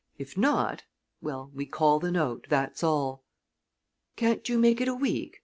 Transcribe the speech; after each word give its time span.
If 0.17 0.35
not 0.35 0.81
well, 1.21 1.51
we 1.53 1.67
call 1.67 1.99
the 1.99 2.09
note, 2.09 2.47
that's 2.49 2.83
all." 2.83 3.23
"Can't 4.15 4.49
you 4.49 4.57
make 4.57 4.81
it 4.81 4.87
a 4.87 4.95
week?" 4.95 5.37